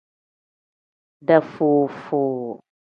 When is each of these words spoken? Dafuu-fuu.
Dafuu-fuu. 1.27 2.57